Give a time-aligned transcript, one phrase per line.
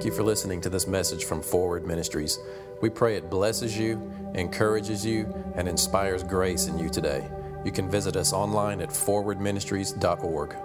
[0.00, 2.38] Thank you for listening to this message from Forward Ministries.
[2.80, 7.30] We pray it blesses you, encourages you, and inspires grace in you today.
[7.66, 10.56] You can visit us online at forwardministries.org.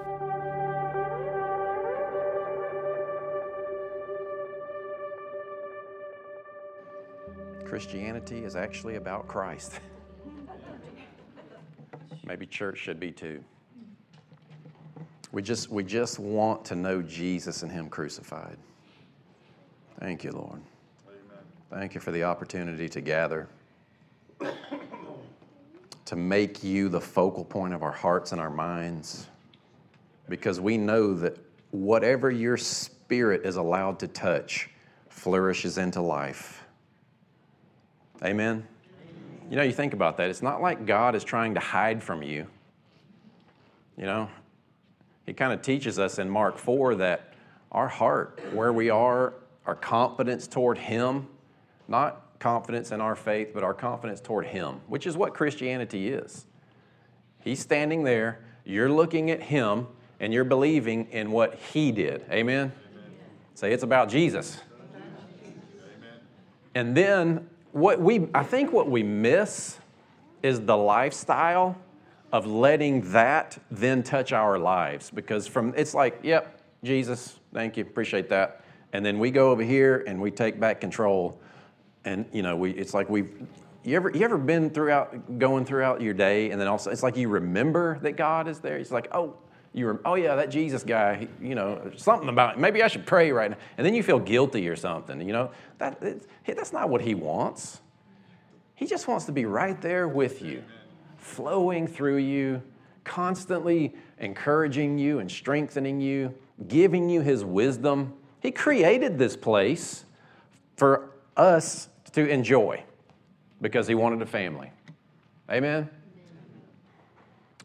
[7.66, 9.82] Christianity is actually about Christ.
[12.26, 13.44] Maybe church should be too.
[15.34, 18.56] We just, we just want to know Jesus and Him crucified.
[20.00, 20.62] Thank you, Lord.
[21.08, 21.44] Amen.
[21.70, 23.48] Thank you for the opportunity to gather,
[26.06, 29.28] to make you the focal point of our hearts and our minds,
[30.30, 31.38] because we know that
[31.72, 34.70] whatever your spirit is allowed to touch
[35.10, 36.64] flourishes into life.
[38.24, 38.68] Amen?
[39.50, 40.30] You know, you think about that.
[40.30, 42.48] It's not like God is trying to hide from you.
[43.98, 44.30] You know,
[45.26, 47.34] he kind of teaches us in Mark 4 that
[47.72, 49.34] our heart, where we are,
[49.66, 51.28] our confidence toward Him,
[51.88, 56.46] not confidence in our faith, but our confidence toward Him, which is what Christianity is.
[57.40, 59.88] He's standing there, you're looking at Him,
[60.20, 62.26] and you're believing in what He did.
[62.30, 62.72] Amen?
[62.72, 62.72] Amen.
[63.54, 64.62] Say it's about Jesus.
[64.88, 66.20] Amen.
[66.74, 69.78] And then what we I think what we miss
[70.42, 71.78] is the lifestyle
[72.32, 77.84] of letting that then touch our lives because from it's like yep jesus thank you
[77.84, 78.62] appreciate that
[78.94, 81.40] and then we go over here and we take back control.
[82.04, 83.32] And you know we it's like we've
[83.84, 87.18] you ever you ever been throughout going throughout your day and then also it's like
[87.18, 88.78] you remember that god is there.
[88.78, 89.38] It's like oh
[89.74, 93.52] you oh yeah that jesus guy you know something about maybe i should pray right
[93.52, 93.58] now.
[93.78, 95.52] And then you feel guilty or something you know?
[95.80, 96.02] That
[96.46, 97.82] that's not what he wants.
[98.76, 100.64] He just wants to be right there with you
[101.26, 102.62] flowing through you,
[103.04, 106.34] constantly encouraging you and strengthening you,
[106.68, 108.14] giving you His wisdom.
[108.46, 110.06] He created this place
[110.78, 112.84] for us to enjoy
[113.60, 114.70] because He wanted a family.
[115.50, 115.90] Amen?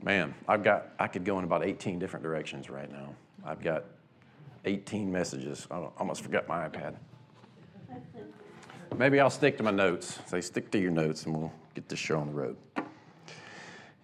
[0.02, 3.14] Man, I've got, I could go in about 18 different directions right now.
[3.44, 3.84] I've got
[4.64, 5.68] 18 messages.
[5.70, 6.94] I almost forgot my iPad.
[8.96, 10.18] Maybe I'll stick to my notes.
[10.28, 12.56] Say, stick to your notes and we'll get this show on the road.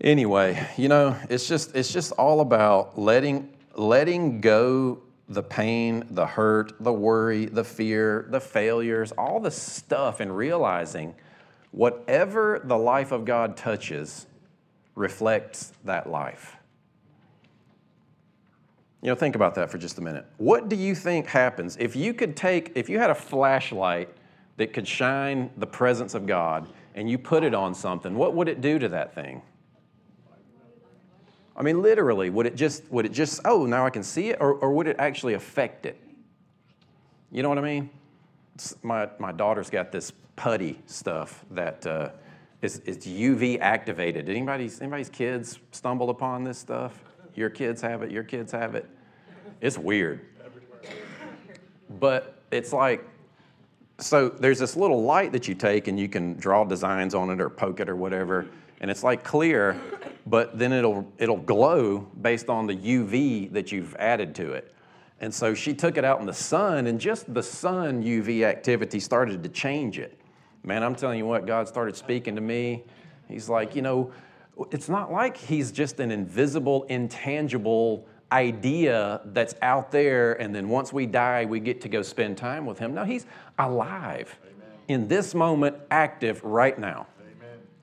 [0.03, 6.27] Anyway, you know, it's just it's just all about letting letting go the pain, the
[6.27, 11.15] hurt, the worry, the fear, the failures, all the stuff and realizing
[11.73, 14.27] whatever the life of God touches
[14.95, 16.57] reflects that life.
[19.03, 20.27] You know, think about that for just a minute.
[20.39, 24.09] What do you think happens if you could take, if you had a flashlight
[24.57, 28.49] that could shine the presence of God and you put it on something, what would
[28.49, 29.43] it do to that thing?
[31.57, 34.39] I mean, literally, would it just, would it just, oh, now I can see it,
[34.41, 36.01] or, or would it actually affect it?
[37.31, 37.91] You know what I mean?
[38.83, 42.11] my, my daughter's got this putty stuff that uh,
[42.63, 44.27] is, is UV activated.
[44.27, 46.99] Did anybody's, anybody's kids stumble upon this stuff?
[47.35, 48.89] Your kids have it, your kids have it.
[49.61, 50.21] It's weird.
[52.01, 53.07] But it's like,
[53.99, 57.41] so there's this little light that you take and you can draw designs on it
[57.41, 58.47] or poke it or whatever,
[58.81, 59.81] and it's like clear,
[60.27, 64.75] but then it'll, it'll glow based on the UV that you've added to it.
[65.21, 69.01] And so she took it out in the sun, and just the sun UV activity
[69.01, 70.19] started to change it.
[70.63, 72.85] Man, I'm telling you what, God started speaking to me.
[73.29, 74.13] He's like, you know,
[74.71, 80.93] it's not like He's just an invisible, intangible idea that's out there, and then once
[80.93, 82.93] we die, we get to go spend time with Him.
[82.93, 83.27] No, He's
[83.59, 84.69] alive Amen.
[84.89, 87.07] in this moment, active right now.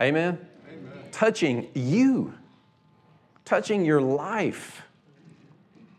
[0.02, 0.36] Amen.
[0.36, 0.48] Amen?
[1.13, 2.34] Touching you,
[3.46, 4.81] touching your life.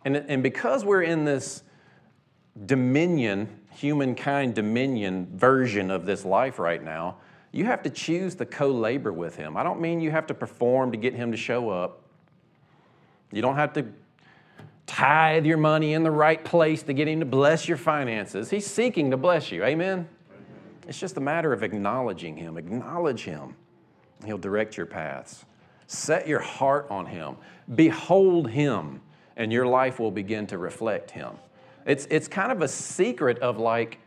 [0.04, 1.62] And, and because we're in this
[2.66, 7.16] dominion, humankind dominion version of this life right now,
[7.53, 9.56] you have to choose to co labor with Him.
[9.56, 12.03] I don't mean you have to perform to get Him to show up.
[13.33, 13.86] You don't have to
[14.86, 18.50] tithe your money in the right place to get Him to bless your finances.
[18.50, 19.65] He's seeking to bless you.
[19.65, 20.09] Amen?
[20.89, 22.59] It's just a matter of acknowledging Him.
[22.59, 23.54] Acknowledge Him.
[24.24, 25.44] He'll direct your paths.
[25.86, 27.36] Set your heart on Him.
[27.74, 29.00] Behold Him,
[29.36, 31.32] and your life will begin to reflect Him.
[31.86, 33.98] It's, it's kind of a secret of like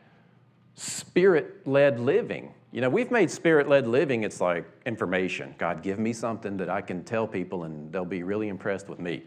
[0.76, 2.54] spirit led living.
[2.72, 5.56] You know, we've made spirit led living, it's like information.
[5.58, 9.00] God, give me something that I can tell people and they'll be really impressed with
[9.00, 9.24] me.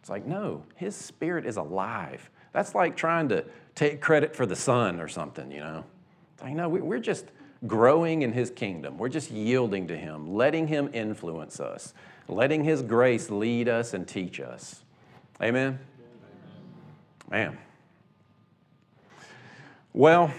[0.00, 2.28] It's like, no, His spirit is alive.
[2.52, 3.44] That's like trying to
[3.74, 5.84] take credit for the sun or something, you know.
[6.34, 7.26] It's like, no, we're just
[7.66, 8.98] growing in His kingdom.
[8.98, 11.94] We're just yielding to Him, letting Him influence us,
[12.28, 14.82] letting His grace lead us and teach us.
[15.42, 15.78] Amen?
[17.30, 17.58] Man.
[19.92, 20.32] Well,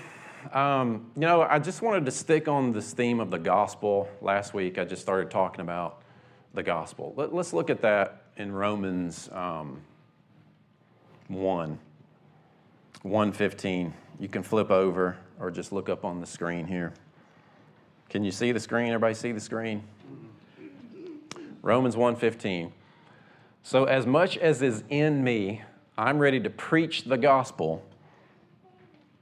[0.53, 4.07] um, you know, I just wanted to stick on this theme of the gospel.
[4.21, 6.01] Last week, I just started talking about
[6.53, 7.13] the gospel.
[7.15, 9.81] Let, us look at that in Romans um,
[11.27, 11.79] 1,
[13.01, 13.93] 115.
[14.19, 16.93] You can flip over or just look up on the screen here.
[18.09, 18.87] Can you see the screen?
[18.87, 19.83] Everybody see the screen?
[21.61, 22.71] Romans 1:15.
[23.63, 25.63] So as much as is in me,
[25.97, 27.83] I'm ready to preach the gospel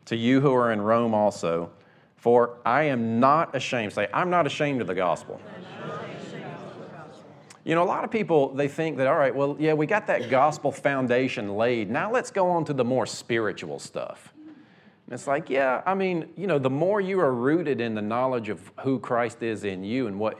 [0.06, 1.72] to you who are in Rome also,
[2.18, 3.94] for I am not ashamed.
[3.94, 5.40] Say, I'm not ashamed of the gospel.
[7.64, 10.08] You know, a lot of people, they think that, all right, well, yeah, we got
[10.08, 11.90] that gospel foundation laid.
[11.90, 14.33] Now let's go on to the more spiritual stuff.
[15.06, 18.02] And it's like, yeah, I mean, you know, the more you are rooted in the
[18.02, 20.40] knowledge of who Christ is in you and what,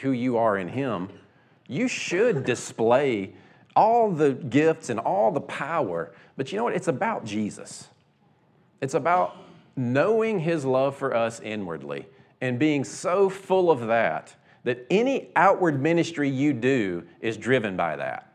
[0.00, 1.08] who you are in Him,
[1.66, 3.34] you should display
[3.74, 6.14] all the gifts and all the power.
[6.36, 6.74] But you know what?
[6.74, 7.88] It's about Jesus.
[8.80, 9.36] It's about
[9.74, 12.06] knowing His love for us inwardly
[12.40, 17.96] and being so full of that that any outward ministry you do is driven by
[17.96, 18.34] that.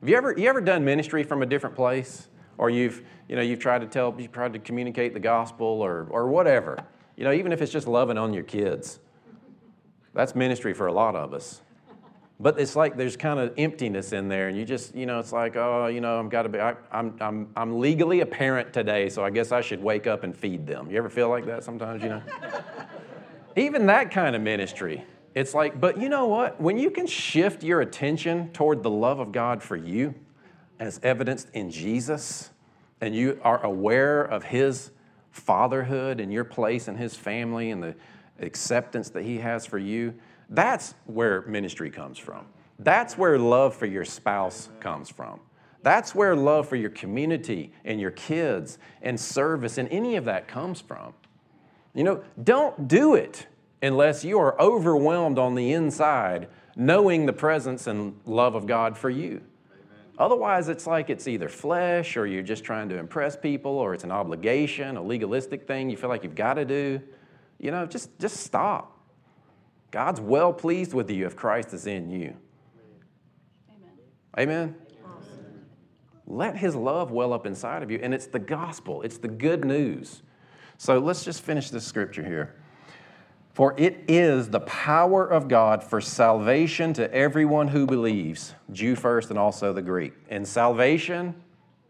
[0.00, 2.28] Have you ever, you ever done ministry from a different place?
[2.58, 6.06] Or you've, you know, you've tried to tell, you've tried to communicate the gospel or,
[6.10, 6.84] or whatever.
[7.16, 9.00] You know, even if it's just loving on your kids.
[10.14, 11.62] That's ministry for a lot of us.
[12.38, 15.32] But it's like there's kind of emptiness in there, and you just, you know, it's
[15.32, 18.72] like, oh, you know, I've got to be, I, I'm, I'm, I'm legally a parent
[18.72, 20.90] today, so I guess I should wake up and feed them.
[20.90, 22.22] You ever feel like that sometimes, you know?
[23.56, 26.60] Even that kind of ministry it's like, but you know what?
[26.60, 30.14] When you can shift your attention toward the love of God for you,
[30.82, 32.50] as evidenced in Jesus,
[33.00, 34.90] and you are aware of His
[35.30, 37.94] fatherhood and your place in His family and the
[38.40, 40.12] acceptance that He has for you,
[40.50, 42.46] that's where ministry comes from.
[42.80, 45.38] That's where love for your spouse comes from.
[45.84, 50.48] That's where love for your community and your kids and service and any of that
[50.48, 51.14] comes from.
[51.94, 53.46] You know, don't do it
[53.82, 59.10] unless you are overwhelmed on the inside, knowing the presence and love of God for
[59.10, 59.42] you.
[60.18, 64.04] Otherwise, it's like it's either flesh or you're just trying to impress people or it's
[64.04, 67.00] an obligation, a legalistic thing you feel like you've got to do.
[67.58, 68.98] You know, just, just stop.
[69.90, 72.36] God's well pleased with you if Christ is in you.
[74.36, 74.74] Amen.
[74.74, 74.76] Amen?
[76.26, 77.98] Let his love well up inside of you.
[78.02, 80.22] And it's the gospel, it's the good news.
[80.78, 82.56] So let's just finish this scripture here.
[83.52, 89.28] For it is the power of God for salvation to everyone who believes, Jew first
[89.28, 90.14] and also the Greek.
[90.30, 91.34] And salvation,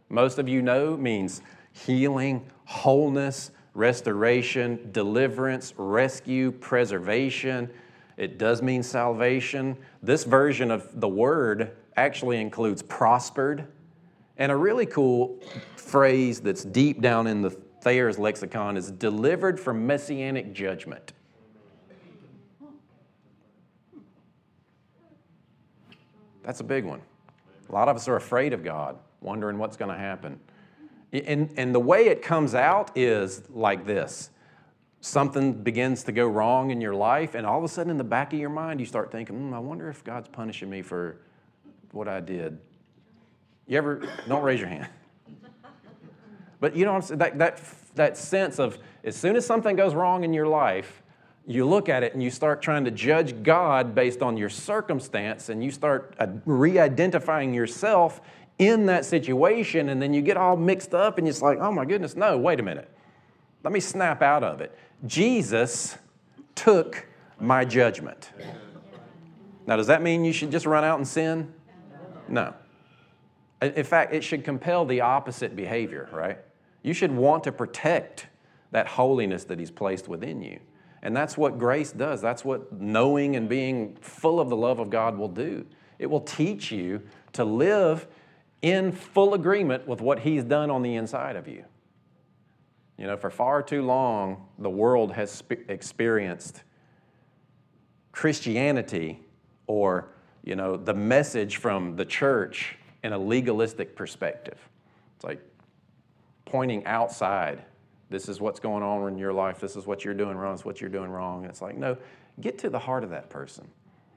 [0.08, 1.40] most of you know, means
[1.72, 7.70] healing, wholeness, restoration, deliverance, rescue, preservation.
[8.16, 9.76] It does mean salvation.
[10.02, 13.68] This version of the word actually includes prospered.
[14.36, 15.38] And a really cool
[15.76, 21.12] phrase that's deep down in the Thayer's lexicon is delivered from messianic judgment.
[26.42, 27.00] That's a big one.
[27.68, 30.40] A lot of us are afraid of God, wondering what's going to happen.
[31.12, 34.30] And, and the way it comes out is like this
[35.00, 38.04] something begins to go wrong in your life, and all of a sudden, in the
[38.04, 41.16] back of your mind, you start thinking, mm, I wonder if God's punishing me for
[41.90, 42.56] what I did.
[43.66, 44.88] You ever, don't raise your hand.
[46.60, 47.18] But you know what I'm saying?
[47.18, 47.60] That, that,
[47.96, 51.02] that sense of as soon as something goes wrong in your life,
[51.46, 55.48] you look at it and you start trying to judge God based on your circumstance,
[55.48, 58.20] and you start uh, re identifying yourself
[58.58, 61.84] in that situation, and then you get all mixed up, and it's like, oh my
[61.84, 62.88] goodness, no, wait a minute.
[63.64, 64.76] Let me snap out of it.
[65.06, 65.98] Jesus
[66.54, 67.06] took
[67.40, 68.30] my judgment.
[69.66, 71.52] Now, does that mean you should just run out and sin?
[72.28, 72.54] No.
[73.60, 76.38] In fact, it should compel the opposite behavior, right?
[76.82, 78.26] You should want to protect
[78.72, 80.58] that holiness that He's placed within you.
[81.02, 82.20] And that's what grace does.
[82.20, 85.66] That's what knowing and being full of the love of God will do.
[85.98, 88.06] It will teach you to live
[88.62, 91.64] in full agreement with what He's done on the inside of you.
[92.96, 96.62] You know, for far too long, the world has experienced
[98.12, 99.18] Christianity
[99.66, 100.12] or,
[100.44, 104.58] you know, the message from the church in a legalistic perspective.
[105.16, 105.40] It's like
[106.44, 107.64] pointing outside
[108.12, 109.58] this is what's going on in your life.
[109.58, 110.54] This is what you're doing wrong.
[110.54, 111.42] Is what you're doing wrong.
[111.42, 111.96] And it's like, no,
[112.40, 113.66] get to the heart of that person.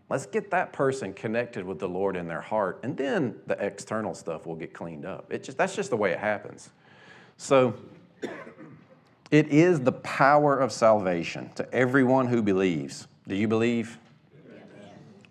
[0.10, 4.14] Let's get that person connected with the Lord in their heart, and then the external
[4.14, 5.26] stuff will get cleaned up.
[5.34, 6.70] It just, that's just the way it happens.
[7.38, 7.74] So,
[9.32, 13.08] it is the power of salvation to everyone who believes.
[13.28, 13.98] Do you believe?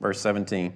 [0.00, 0.74] Verse 17.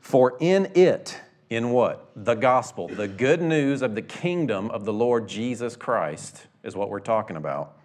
[0.00, 2.10] For in it, in what?
[2.16, 6.90] The gospel, the good news of the kingdom of the Lord Jesus Christ is what
[6.90, 7.76] we're talking about.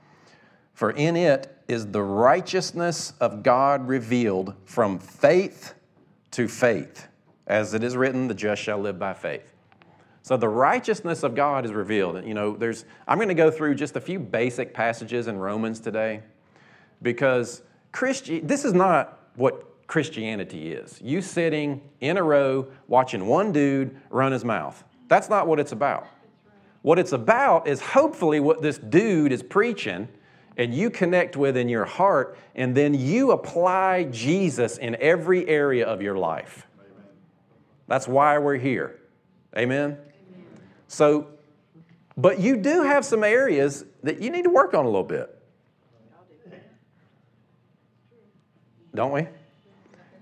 [0.73, 5.73] For in it is the righteousness of God revealed from faith
[6.31, 7.07] to faith.
[7.47, 9.53] As it is written, the just shall live by faith.
[10.21, 12.23] So the righteousness of God is revealed.
[12.25, 15.79] You know, there's I'm going to go through just a few basic passages in Romans
[15.79, 16.21] today
[17.01, 20.99] because Christi- this is not what Christianity is.
[21.01, 24.83] You sitting in a row watching one dude run his mouth.
[25.07, 26.07] That's not what it's about.
[26.81, 30.07] What it's about is hopefully what this dude is preaching
[30.59, 35.85] and you connect with in your heart, and then you apply Jesus in every area
[35.85, 36.67] of your life.
[37.87, 38.99] That's why we're here.
[39.57, 39.97] Amen?
[40.89, 41.29] So,
[42.17, 45.33] but you do have some areas that you need to work on a little bit.
[48.93, 49.27] Don't we?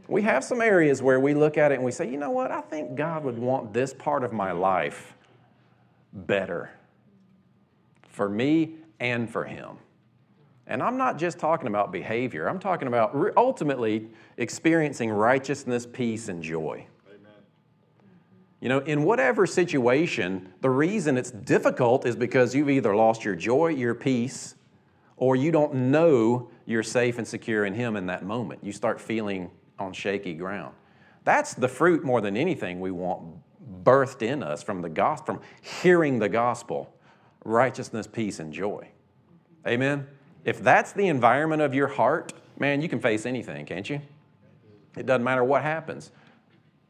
[0.07, 2.51] We have some areas where we look at it and we say, you know what,
[2.51, 5.16] I think God would want this part of my life
[6.25, 6.71] better
[8.09, 9.77] for me and for Him.
[10.65, 14.07] And I'm not just talking about behavior, I'm talking about ultimately
[14.37, 16.87] experiencing righteousness, peace, and joy.
[18.59, 23.35] You know, in whatever situation, the reason it's difficult is because you've either lost your
[23.35, 24.55] joy, your peace,
[25.15, 28.63] or you don't know you're safe and secure in Him in that moment.
[28.63, 30.73] You start feeling on shaky ground.
[31.23, 33.37] That's the fruit more than anything we want
[33.87, 35.43] birthed in us from the gospel, from
[35.81, 36.93] hearing the gospel
[37.45, 38.89] righteousness, peace, and joy.
[39.65, 40.05] Amen?
[40.43, 44.01] If that's the environment of your heart, man, you can face anything, can't you?
[44.97, 46.11] It doesn't matter what happens.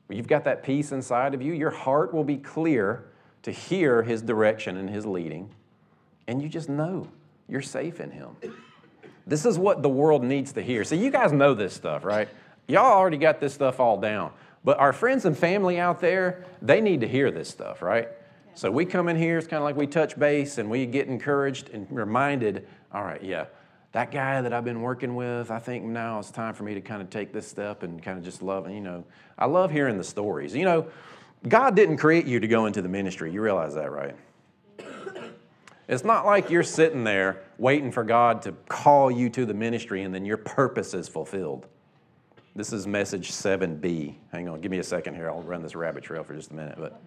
[0.10, 3.06] You've got that peace inside of you, your heart will be clear
[3.44, 5.52] to hear His direction and His leading,
[6.28, 7.08] and you just know
[7.48, 8.36] you're safe in Him.
[9.28, 10.84] This is what the world needs to hear.
[10.84, 12.30] So, you guys know this stuff, right?
[12.68, 14.32] Y'all already got this stuff all down.
[14.64, 18.10] But our friends and family out there, they need to hear this stuff, right?
[18.54, 21.08] So, we come in here, it's kind of like we touch base and we get
[21.08, 23.46] encouraged and reminded all right, yeah,
[23.92, 26.82] that guy that I've been working with, I think now it's time for me to
[26.82, 29.04] kind of take this step and kind of just love, you know,
[29.38, 30.56] I love hearing the stories.
[30.56, 30.88] You know,
[31.48, 33.32] God didn't create you to go into the ministry.
[33.32, 34.16] You realize that, right?
[35.90, 40.04] It's not like you're sitting there waiting for God to call you to the ministry
[40.04, 41.66] and then your purpose is fulfilled.
[42.58, 44.16] This is message 7b.
[44.32, 45.30] Hang on, give me a second here.
[45.30, 46.74] I'll run this rabbit trail for just a minute.
[46.80, 47.00] But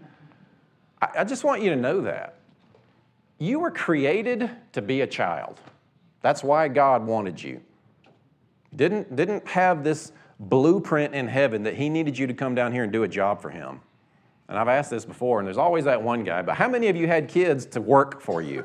[1.02, 2.36] I, I just want you to know that.
[3.38, 5.58] You were created to be a child.
[6.22, 7.60] That's why God wanted you.
[8.76, 12.84] Didn't, didn't have this blueprint in heaven that He needed you to come down here
[12.84, 13.80] and do a job for Him.
[14.48, 16.94] And I've asked this before, and there's always that one guy, but how many of
[16.94, 18.64] you had kids to work for you?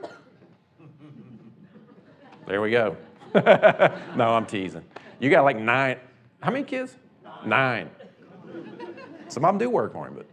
[2.45, 2.95] There we go.
[3.33, 4.83] no, I'm teasing.
[5.19, 5.97] You got like nine.
[6.45, 6.95] How many kids?
[7.45, 7.89] Nine.
[9.27, 10.23] Some of them do work for him,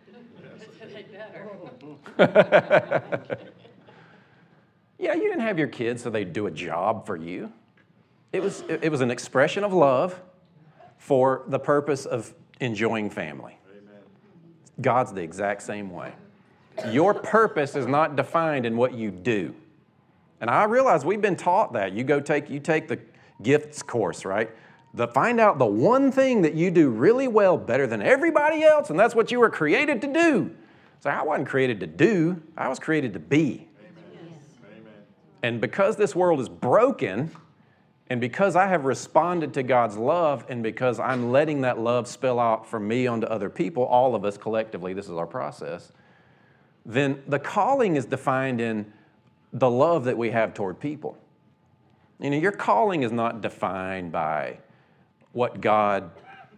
[2.19, 3.49] but.
[5.03, 7.53] Yeah, you didn't have your kids so they'd do a job for you.
[8.33, 10.23] It was, it was an expression of love
[10.97, 13.59] for the purpose of enjoying family.
[13.69, 14.01] Amen.
[14.81, 16.13] God's the exact same way.
[16.89, 19.57] Your purpose is not defined in what you do.
[20.41, 21.93] And I realize we've been taught that.
[21.95, 23.01] You go take you take the
[23.43, 24.53] gifts course, right?
[24.95, 28.91] The find out the one thing that you do really well better than everybody else,
[28.91, 30.55] and that's what you were created to do.
[31.01, 33.69] So I wasn't created to do, I was created to be.
[35.43, 37.31] And because this world is broken,
[38.09, 42.39] and because I have responded to God's love, and because I'm letting that love spill
[42.39, 45.91] out from me onto other people, all of us collectively, this is our process,
[46.85, 48.93] then the calling is defined in
[49.53, 51.17] the love that we have toward people.
[52.21, 54.59] You know, your calling is not defined by
[55.33, 56.11] what God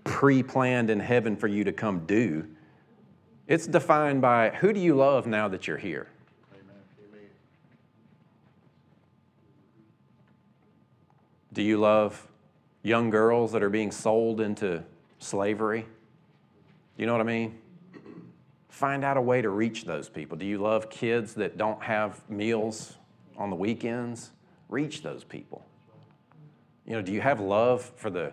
[0.05, 2.47] pre planned in heaven for you to come do.
[3.47, 6.09] It's defined by who do you love now that you're here?
[11.53, 12.27] Do you love
[12.83, 14.83] young girls that are being sold into
[15.21, 15.87] slavery?
[16.97, 17.59] You know what I mean?
[18.69, 20.37] Find out a way to reach those people.
[20.37, 22.97] Do you love kids that don't have meals
[23.37, 24.33] on the weekends?
[24.69, 25.65] Reach those people.
[26.87, 28.33] You know, do you have love for the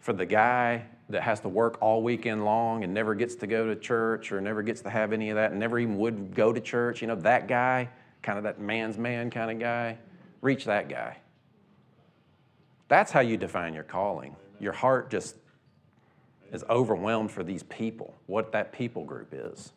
[0.00, 3.66] for the guy that has to work all weekend long and never gets to go
[3.66, 6.52] to church or never gets to have any of that and never even would go
[6.52, 7.00] to church?
[7.00, 7.88] You know, that guy,
[8.22, 9.98] kind of that man's man kind of guy.
[10.40, 11.18] Reach that guy.
[12.88, 14.34] That's how you define your calling.
[14.58, 15.36] Your heart just
[16.52, 19.72] is overwhelmed for these people, what that people group is.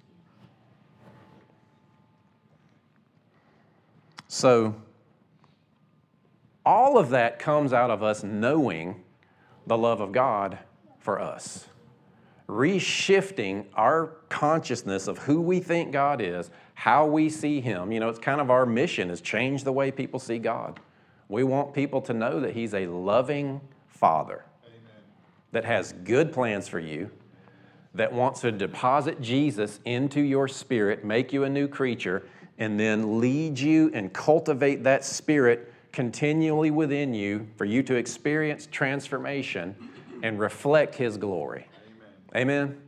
[4.28, 4.74] So,
[6.66, 9.04] all of that comes out of us knowing
[9.68, 10.58] the love of God
[11.00, 11.68] for us,
[12.48, 17.92] reshifting our consciousness of who we think God is, how we see Him.
[17.92, 20.80] You know, it's kind of our mission is change the way people see God.
[21.30, 25.02] We want people to know that He's a loving Father Amen.
[25.52, 27.10] that has good plans for you,
[27.94, 32.28] that wants to deposit Jesus into your spirit, make you a new creature,
[32.58, 38.68] and then lead you and cultivate that spirit continually within you for you to experience
[38.72, 39.76] transformation
[40.24, 41.68] and reflect His glory.
[42.36, 42.52] Amen.
[42.60, 42.82] Amen?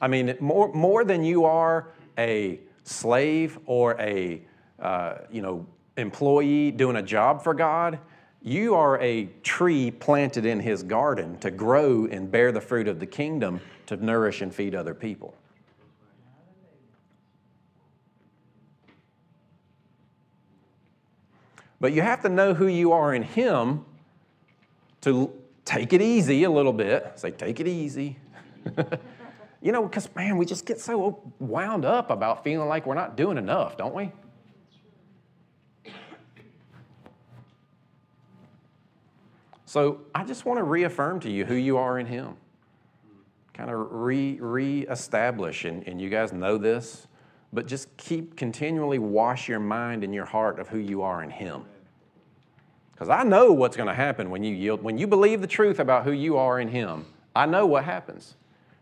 [0.00, 4.40] I mean, more, more than you are a slave or a
[4.78, 7.98] uh, you know employee doing a job for God,
[8.42, 13.00] you are a tree planted in His garden to grow and bear the fruit of
[13.00, 15.34] the kingdom to nourish and feed other people.
[21.80, 23.84] But you have to know who you are in Him
[25.02, 25.32] to
[25.64, 27.12] take it easy a little bit.
[27.16, 28.18] Say, take it easy.
[29.60, 33.16] you know, because, man, we just get so wound up about feeling like we're not
[33.16, 34.10] doing enough, don't we?
[39.66, 42.36] So I just want to reaffirm to you who you are in Him.
[43.52, 47.06] Kind of re reestablish, and, and you guys know this,
[47.52, 51.30] but just keep continually wash your mind and your heart of who you are in
[51.30, 51.64] Him.
[52.92, 54.82] Because I know what's going to happen when you yield.
[54.82, 58.36] When you believe the truth about who you are in Him, I know what happens.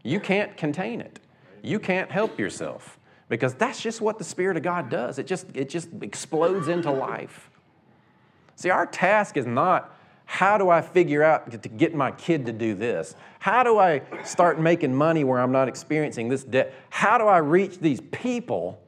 [0.05, 1.19] You can't contain it.
[1.63, 5.19] You can't help yourself because that's just what the Spirit of God does.
[5.19, 7.51] It just, it just explodes into life.
[8.55, 9.93] See, our task is not
[10.25, 13.15] how do I figure out to get my kid to do this?
[13.39, 16.75] How do I start making money where I'm not experiencing this debt?
[16.91, 18.81] How do I reach these people?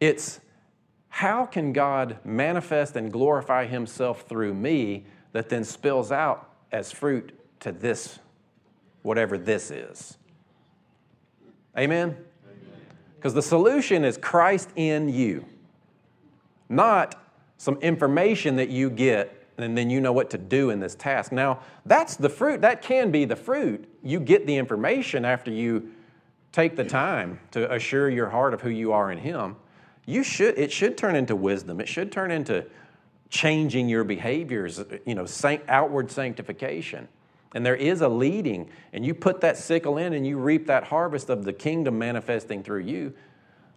[0.00, 0.40] It's
[1.08, 7.38] how can God manifest and glorify Himself through me that then spills out as fruit
[7.60, 8.18] to this,
[9.02, 10.18] whatever this is?
[11.78, 12.16] Amen?
[13.16, 15.44] Because the solution is Christ in you,
[16.68, 17.14] not
[17.56, 21.32] some information that you get and then you know what to do in this task.
[21.32, 22.60] Now, that's the fruit.
[22.62, 23.88] That can be the fruit.
[24.02, 25.92] You get the information after you
[26.52, 29.56] take the time to assure your heart of who you are in Him
[30.06, 32.64] you should it should turn into wisdom it should turn into
[33.30, 35.26] changing your behaviors you know
[35.68, 37.08] outward sanctification
[37.54, 40.84] and there is a leading and you put that sickle in and you reap that
[40.84, 43.12] harvest of the kingdom manifesting through you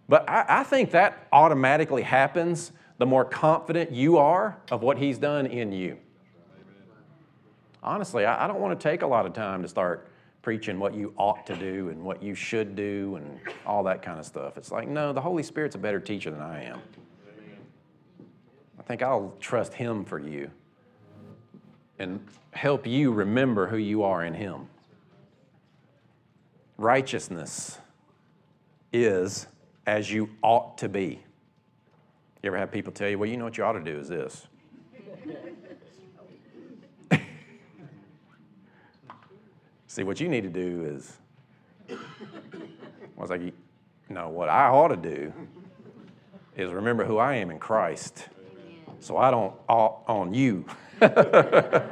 [0.08, 5.18] but i, I think that automatically happens the more confident you are of what he's
[5.18, 5.96] done in you
[7.82, 10.08] honestly I, don't want to take a lot of time to start
[10.42, 14.18] preaching what you ought to do and what you should do and all that kind
[14.18, 14.56] of stuff.
[14.56, 16.80] It's like, no, the Holy Spirit's a better teacher than I am.
[18.78, 20.50] I think I'll trust Him for you
[21.98, 24.68] and help you remember who you are in Him.
[26.76, 27.78] Righteousness
[28.92, 29.48] is
[29.86, 31.22] as you ought to be.
[32.42, 34.08] You ever have people tell you, well, you know what you ought to do is
[34.08, 34.46] this?
[39.88, 41.16] See, what you need to do is,
[41.90, 41.96] I
[43.16, 43.40] was like,
[44.08, 45.32] no, what I ought to do
[46.56, 48.28] is remember who I am in Christ.
[49.00, 50.64] So I don't ought on you.
[51.00, 51.90] but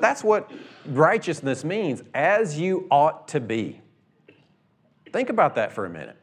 [0.00, 0.50] that's what
[0.86, 3.80] righteousness means, as you ought to be.
[5.12, 6.16] Think about that for a minute.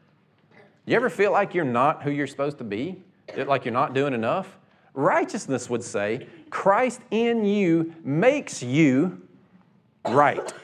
[0.86, 3.02] You ever feel like you're not who you're supposed to be?
[3.36, 4.56] Like you're not doing enough?
[4.94, 9.20] Righteousness would say, Christ in you makes you
[10.08, 10.54] right.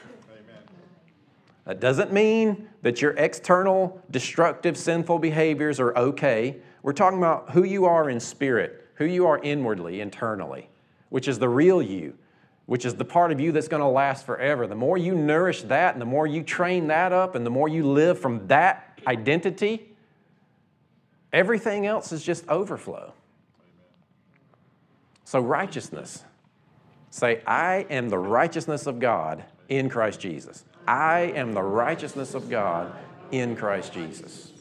[1.65, 6.57] That doesn't mean that your external destructive sinful behaviors are okay.
[6.81, 10.69] We're talking about who you are in spirit, who you are inwardly, internally,
[11.09, 12.17] which is the real you,
[12.65, 14.67] which is the part of you that's going to last forever.
[14.67, 17.67] The more you nourish that and the more you train that up and the more
[17.67, 19.92] you live from that identity,
[21.33, 23.13] everything else is just overflow.
[25.25, 26.23] So, righteousness
[27.13, 30.65] Say, I am the righteousness of God in Christ Jesus.
[30.87, 32.91] I am the righteousness of God
[33.29, 34.51] in Christ Jesus.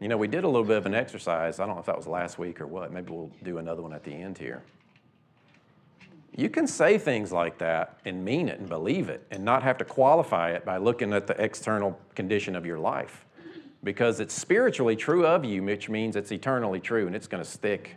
[0.00, 1.60] You know, we did a little bit of an exercise.
[1.60, 2.92] I don't know if that was last week or what.
[2.92, 4.62] Maybe we'll do another one at the end here.
[6.36, 9.78] You can say things like that and mean it and believe it and not have
[9.78, 13.24] to qualify it by looking at the external condition of your life
[13.82, 17.48] because it's spiritually true of you, which means it's eternally true and it's going to
[17.48, 17.96] stick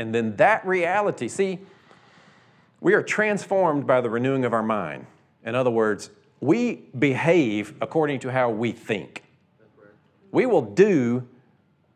[0.00, 1.58] and then that reality, see,
[2.80, 5.04] we are transformed by the renewing of our mind.
[5.44, 6.08] In other words,
[6.40, 9.22] we behave according to how we think.
[10.32, 11.28] We will do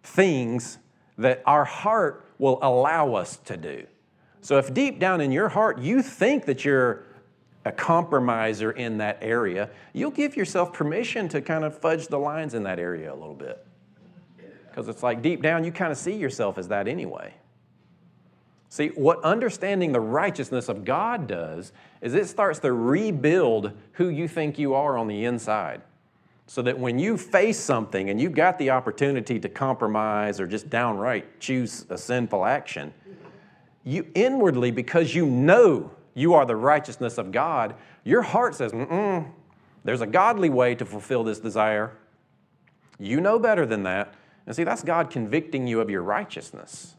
[0.02, 0.76] things
[1.16, 3.86] that our heart will allow us to do.
[4.42, 7.04] So if deep down in your heart you think that you're
[7.64, 12.54] a compromiser in that area, you'll give yourself permission to kind of fudge the lines
[12.54, 13.64] in that area a little bit.
[14.68, 17.32] Because it's like deep down, you kind of see yourself as that anyway.
[18.68, 24.26] See, what understanding the righteousness of God does is it starts to rebuild who you
[24.26, 25.80] think you are on the inside.
[26.46, 30.68] So that when you face something and you've got the opportunity to compromise or just
[30.68, 32.92] downright choose a sinful action,
[33.84, 37.74] you inwardly, because you know you are the righteousness of God,
[38.04, 39.26] your heart says, mm
[39.84, 41.92] there's a godly way to fulfill this desire.
[42.98, 44.14] You know better than that.
[44.46, 46.94] And see, that's God convicting you of your righteousness.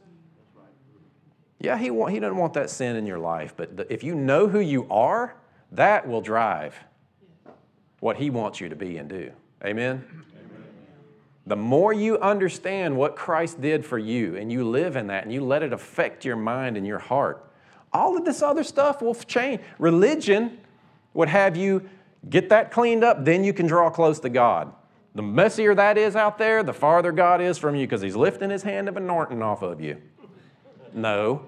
[1.59, 4.13] Yeah, he, want, he doesn't want that sin in your life, but the, if you
[4.13, 5.35] know who you are,
[5.71, 6.75] that will drive
[7.99, 9.31] what He wants you to be and do.
[9.63, 10.05] Amen?
[10.07, 10.25] Amen?
[11.47, 15.33] The more you understand what Christ did for you and you live in that and
[15.33, 17.49] you let it affect your mind and your heart,
[17.95, 19.61] all of this other stuff will change.
[19.79, 20.57] Religion
[21.13, 21.89] would have you
[22.29, 24.73] get that cleaned up, then you can draw close to God.
[25.13, 28.49] The messier that is out there, the farther God is from you because He's lifting
[28.49, 30.01] His hand of anointing off of you.
[30.93, 31.45] No.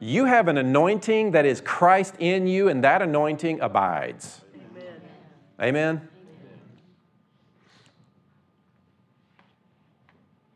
[0.00, 4.40] You have an anointing that is Christ in you, and that anointing abides.
[5.60, 6.00] Amen.
[6.00, 6.08] Amen?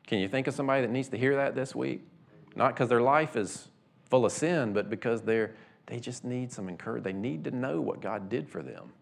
[0.08, 2.02] Can you think of somebody that needs to hear that this week?
[2.56, 3.68] Not because their life is
[4.08, 5.54] full of sin, but because they're,
[5.86, 7.04] they just need some encouragement.
[7.04, 8.92] They need to know what God did for them.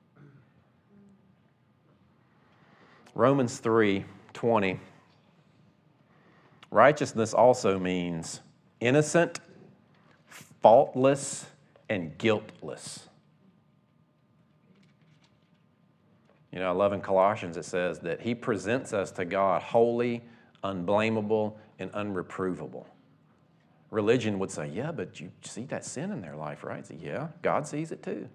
[3.14, 4.80] Romans 3 20.
[6.70, 8.40] Righteousness also means
[8.80, 9.38] innocent,
[10.26, 11.46] faultless,
[11.88, 13.08] and guiltless.
[16.50, 20.22] You know, I love in Colossians it says that he presents us to God holy,
[20.64, 22.86] unblameable, and unreprovable.
[23.94, 26.84] Religion would say, yeah, but you see that sin in their life, right?
[27.00, 28.28] Yeah, God sees it too.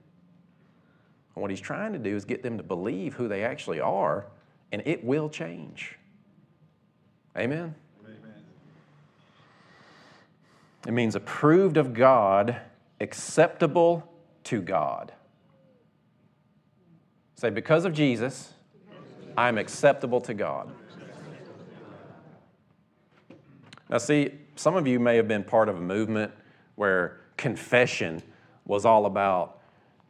[1.36, 4.28] And what he's trying to do is get them to believe who they actually are,
[4.72, 5.98] and it will change.
[7.38, 7.76] Amen?
[8.06, 8.34] Amen.
[10.88, 12.56] It means approved of God,
[13.02, 14.10] acceptable
[14.46, 15.12] to God.
[17.36, 18.54] Say, because of Jesus,
[19.38, 20.72] I'm acceptable to God.
[23.90, 26.32] Now, see, some of you may have been part of a movement
[26.76, 28.22] where confession
[28.66, 29.60] was all about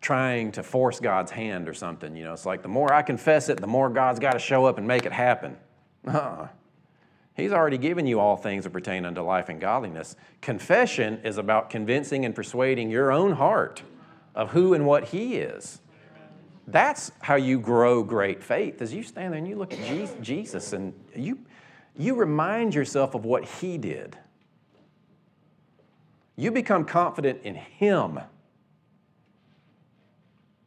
[0.02, 2.16] trying to force God's hand or something.
[2.16, 4.66] You know, it's like the more I confess it, the more God's got to show
[4.66, 5.58] up and make it happen.
[6.08, 6.48] Uh-uh.
[7.36, 10.16] He's already given you all things that pertain unto life and godliness.
[10.42, 13.82] Confession is about convincing and persuading your own heart
[14.36, 15.80] of who and what He is.
[16.68, 20.74] That's how you grow great faith, as you stand there and you look at Jesus
[20.74, 21.40] and you
[22.00, 24.18] you remind yourself of what He did.
[26.38, 28.20] You become confident in Him.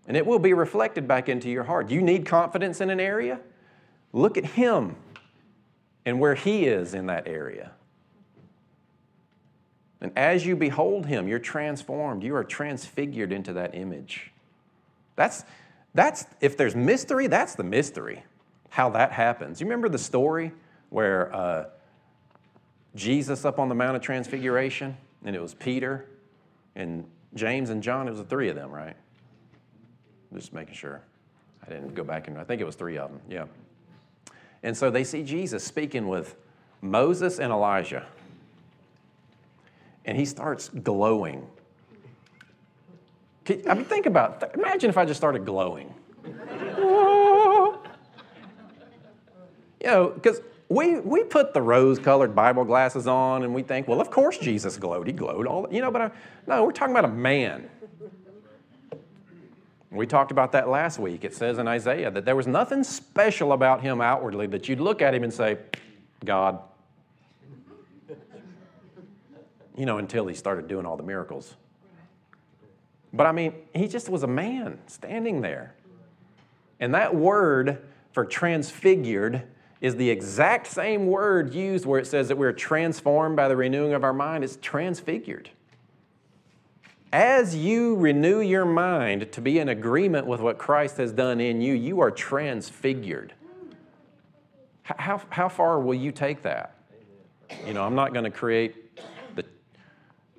[0.07, 1.91] And it will be reflected back into your heart.
[1.91, 3.41] You need confidence in an area?
[4.13, 4.95] Look at Him
[6.05, 7.73] and where He is in that area.
[10.03, 12.23] And as you behold Him, you're transformed.
[12.23, 14.33] You are transfigured into that image.
[15.17, 15.45] That's,
[15.95, 18.23] that's if there's mystery, that's the mystery,
[18.69, 19.63] how that happens.
[19.63, 20.53] You remember the story
[20.93, 21.65] where uh,
[22.95, 26.07] Jesus up on the Mount of Transfiguration, and it was Peter
[26.77, 28.07] and James and John.
[28.07, 28.95] It was the three of them, right?
[30.35, 31.03] Just making sure.
[31.67, 33.21] I didn't go back and I think it was three of them.
[33.29, 33.47] Yeah.
[34.63, 36.37] And so they see Jesus speaking with
[36.83, 38.05] Moses and Elijah.
[40.05, 41.47] And he starts glowing.
[43.49, 45.95] I mean, think about Imagine if I just started glowing.
[46.25, 46.33] you
[49.85, 50.41] know, because
[50.73, 54.39] we, we put the rose colored Bible glasses on and we think, well, of course
[54.39, 55.07] Jesus glowed.
[55.07, 56.11] He glowed all, you know, but I,
[56.47, 57.69] no, we're talking about a man.
[59.91, 61.25] We talked about that last week.
[61.25, 65.03] It says in Isaiah that there was nothing special about him outwardly that you'd look
[65.03, 65.59] at him and say,
[66.25, 66.59] God.
[69.77, 71.55] You know, until he started doing all the miracles.
[73.13, 75.75] But I mean, he just was a man standing there.
[76.81, 77.83] And that word
[78.13, 79.47] for transfigured
[79.83, 83.93] is the exact same word used where it says that we're transformed by the renewing
[83.93, 84.45] of our mind.
[84.45, 85.51] It's transfigured.
[87.13, 91.61] As you renew your mind to be in agreement with what Christ has done in
[91.61, 93.35] you, you are transfigured.
[94.85, 96.77] How, how far will you take that?
[97.67, 98.99] You know, I'm not going to create
[99.35, 99.45] the,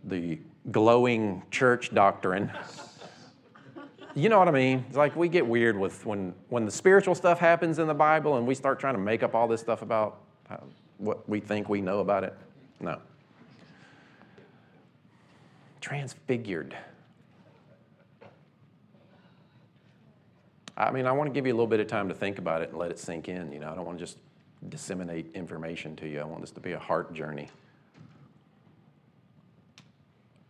[0.05, 0.39] the
[0.71, 2.49] glowing church doctrine
[4.15, 4.85] you know what I mean?
[4.87, 8.37] It's like we get weird with when, when the spiritual stuff happens in the Bible
[8.37, 10.63] and we start trying to make up all this stuff about how,
[10.97, 12.35] what we think we know about it.
[12.79, 12.99] No.
[15.81, 16.75] Transfigured.
[20.77, 22.61] I mean, I want to give you a little bit of time to think about
[22.61, 23.51] it and let it sink in.
[23.51, 24.17] You know, I don't want to just
[24.69, 26.19] disseminate information to you.
[26.19, 27.49] I want this to be a heart journey.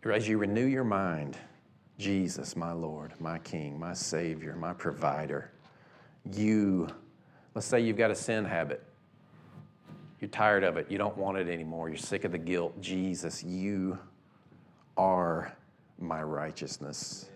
[0.04, 1.38] As you renew your mind,
[1.98, 5.50] Jesus, my Lord, my King, my Savior, my provider,
[6.32, 6.88] you,
[7.54, 8.82] let's say you've got a sin habit.
[10.20, 10.90] You're tired of it.
[10.90, 11.88] You don't want it anymore.
[11.88, 12.80] You're sick of the guilt.
[12.80, 13.98] Jesus, you
[14.96, 15.54] are
[15.98, 17.26] my righteousness.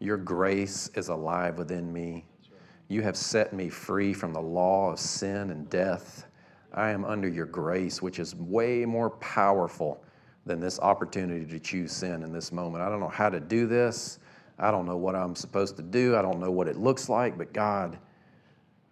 [0.00, 2.24] Your grace is alive within me.
[2.88, 6.26] You have set me free from the law of sin and death.
[6.74, 10.02] I am under your grace, which is way more powerful
[10.44, 12.82] than this opportunity to choose sin in this moment.
[12.82, 14.18] I don't know how to do this.
[14.58, 16.16] I don't know what I'm supposed to do.
[16.16, 17.98] I don't know what it looks like, but God,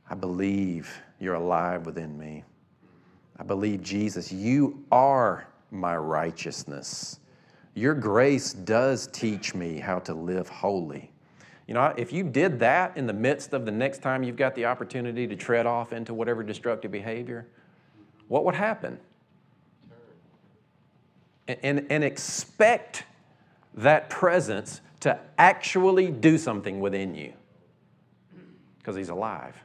[0.08, 2.44] I believe you're alive within me.
[3.36, 7.20] I believe, Jesus, you are my righteousness.
[7.74, 11.12] Your grace does teach me how to live holy.
[11.66, 14.56] You know, if you did that in the midst of the next time you've got
[14.56, 17.46] the opportunity to tread off into whatever destructive behavior,
[18.26, 18.98] what would happen?
[21.62, 23.04] And, and expect
[23.74, 27.32] that presence to actually do something within you
[28.78, 29.56] because he's alive.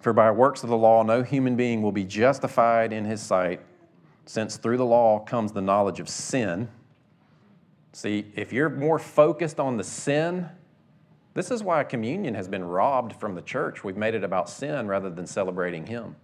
[0.00, 3.60] For by works of the law, no human being will be justified in his sight,
[4.26, 6.68] since through the law comes the knowledge of sin.
[7.92, 10.48] See, if you're more focused on the sin,
[11.34, 13.82] this is why communion has been robbed from the church.
[13.82, 16.16] We've made it about sin rather than celebrating Him.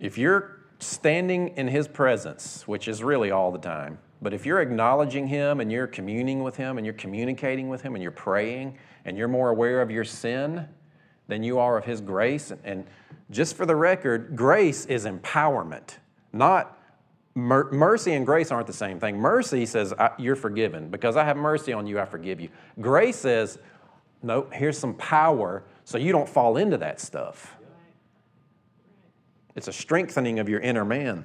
[0.00, 4.60] If you're standing in His presence, which is really all the time, but if you're
[4.60, 8.78] acknowledging Him and you're communing with Him and you're communicating with Him and you're praying
[9.04, 10.68] and you're more aware of your sin
[11.26, 12.84] than you are of His grace, and
[13.30, 15.96] just for the record, grace is empowerment,
[16.32, 16.78] not
[17.38, 19.16] mercy and grace aren't the same thing.
[19.16, 20.88] Mercy says, You're forgiven.
[20.88, 22.48] Because I have mercy on you, I forgive you.
[22.80, 23.58] Grace says,
[24.22, 27.56] No, here's some power so you don't fall into that stuff.
[29.58, 31.24] It's a strengthening of your inner man.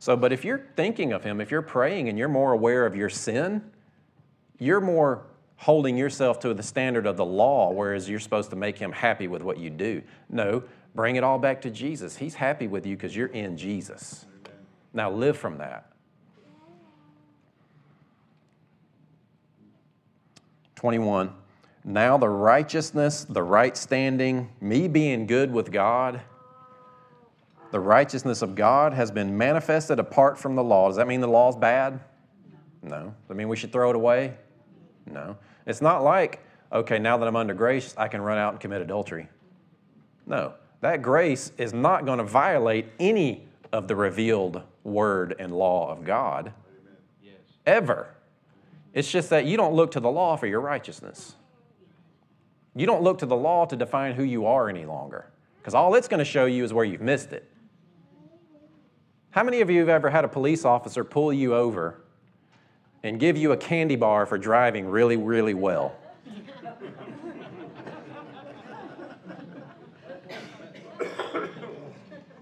[0.00, 2.96] So, but if you're thinking of Him, if you're praying and you're more aware of
[2.96, 3.62] your sin,
[4.58, 5.22] you're more
[5.58, 9.28] holding yourself to the standard of the law, whereas you're supposed to make Him happy
[9.28, 10.02] with what you do.
[10.28, 10.64] No,
[10.96, 12.16] bring it all back to Jesus.
[12.16, 14.26] He's happy with you because you're in Jesus.
[14.92, 15.92] Now live from that.
[20.74, 21.32] 21.
[21.84, 26.22] Now the righteousness, the right standing, me being good with God,
[27.72, 30.88] the righteousness of God has been manifested apart from the law.
[30.88, 31.98] Does that mean the law's bad?
[32.82, 33.04] No.
[33.06, 34.34] Does that mean we should throw it away?
[35.10, 35.38] No.
[35.66, 38.82] It's not like, okay, now that I'm under grace, I can run out and commit
[38.82, 39.28] adultery.
[40.26, 40.52] No.
[40.82, 46.04] That grace is not going to violate any of the revealed word and law of
[46.04, 46.52] God.
[47.22, 47.34] Yes.
[47.64, 48.14] Ever.
[48.92, 51.36] It's just that you don't look to the law for your righteousness.
[52.76, 55.94] You don't look to the law to define who you are any longer, because all
[55.94, 57.48] it's going to show you is where you've missed it.
[59.32, 62.02] How many of you have ever had a police officer pull you over
[63.02, 65.96] and give you a candy bar for driving really, really well?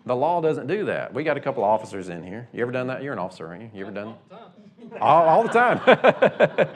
[0.05, 1.15] The law doesn't do that.
[1.15, 2.49] We got a couple of officers in here.
[2.53, 3.05] You ever done that?
[3.05, 3.71] You're an officer, aren't you?
[3.73, 4.15] You ever done
[5.01, 5.79] all, all the time.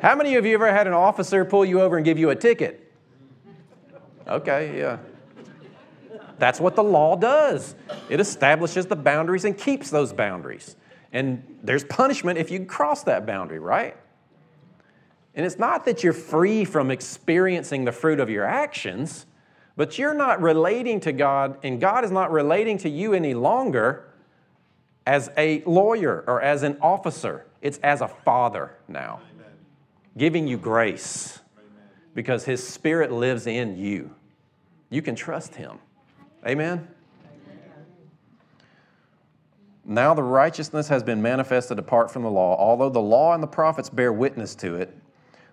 [0.00, 2.36] How many of you ever had an officer pull you over and give you a
[2.36, 2.90] ticket?
[4.26, 4.96] Okay, yeah.
[6.38, 7.74] That's what the law does.
[8.08, 10.76] It establishes the boundaries and keeps those boundaries.
[11.12, 13.96] And there's punishment if you cross that boundary, right?
[15.34, 19.26] And it's not that you're free from experiencing the fruit of your actions,
[19.76, 24.08] but you're not relating to God, and God is not relating to you any longer
[25.06, 27.46] as a lawyer or as an officer.
[27.62, 29.52] It's as a father now, Amen.
[30.16, 31.88] giving you grace Amen.
[32.14, 34.14] because His Spirit lives in you.
[34.90, 35.78] You can trust Him.
[36.46, 36.88] Amen?
[39.84, 43.48] Now the righteousness has been manifested apart from the law, although the law and the
[43.48, 44.94] prophets bear witness to it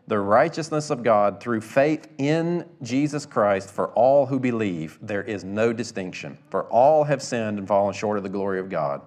[0.07, 4.99] the righteousness of God through faith in Jesus Christ for all who believe.
[5.01, 8.69] There is no distinction, for all have sinned and fallen short of the glory of
[8.69, 9.01] God,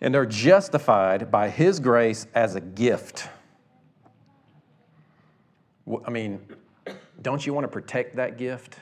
[0.00, 3.28] and are justified by His grace as a gift.
[6.06, 6.40] I mean,
[7.20, 8.76] don't you want to protect that gift?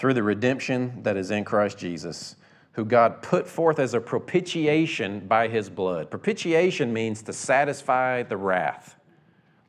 [0.00, 2.36] Through the redemption that is in Christ Jesus
[2.72, 6.10] who God put forth as a propitiation by his blood.
[6.10, 8.96] Propitiation means to satisfy the wrath.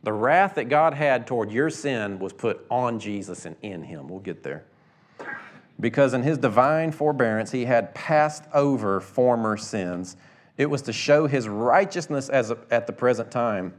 [0.03, 4.07] The wrath that God had toward your sin was put on Jesus and in him.
[4.07, 4.63] We'll get there.
[5.81, 10.15] because in his divine forbearance he had passed over former sins.
[10.57, 13.73] It was to show his righteousness as a, at the present time,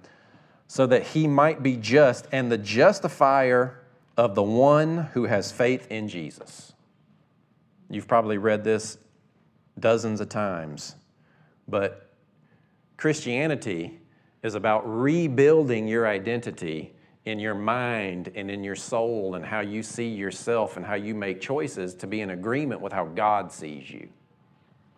[0.67, 3.79] so that he might be just and the justifier
[4.17, 6.73] of the one who has faith in Jesus.
[7.89, 8.99] You've probably read this
[9.79, 10.97] dozens of times,
[11.69, 12.11] but
[12.97, 13.99] Christianity
[14.43, 16.95] is about rebuilding your identity
[17.25, 21.15] in your mind and in your soul and how you see yourself and how you
[21.15, 24.09] make choices to be in agreement with how God sees you.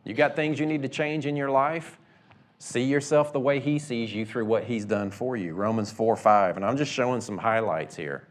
[0.05, 1.99] You got things you need to change in your life?
[2.59, 5.55] See yourself the way He sees you through what He's done for you.
[5.55, 6.57] Romans 4 5.
[6.57, 8.27] And I'm just showing some highlights here.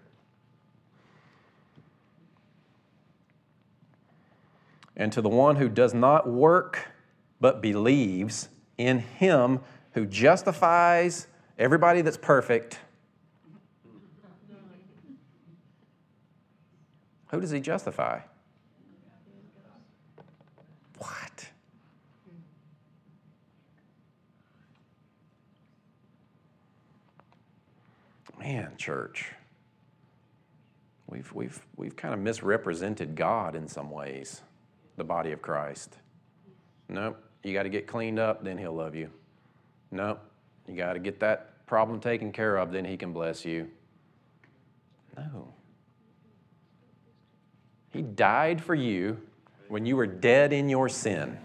[4.95, 6.88] And to the one who does not work
[7.39, 9.60] but believes in Him
[9.93, 11.27] who justifies
[11.58, 12.79] everybody that's perfect
[17.34, 18.19] Who does he justify?
[20.99, 21.49] What?
[28.38, 29.32] Man, church.
[31.08, 34.43] We've, we've, we've kind of misrepresented God in some ways,
[34.97, 35.97] the body of Christ.
[36.89, 39.10] Nope, you got to get cleaned up, then He'll love you.
[39.91, 40.19] Nope,
[40.67, 43.69] you got to get that problem taken care of, then He can bless you.
[45.17, 45.53] No.
[47.91, 49.19] He died for you
[49.67, 51.38] when you were dead in your sin.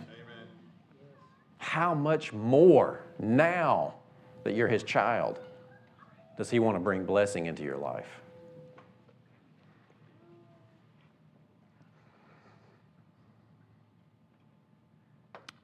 [1.59, 3.95] How much more now
[4.45, 5.39] that you're His child
[6.37, 8.23] does He want to bring blessing into your life?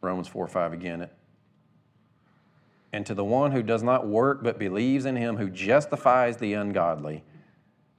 [0.05, 1.09] Romans 4 5 again.
[2.93, 6.53] And to the one who does not work but believes in him who justifies the
[6.53, 7.25] ungodly,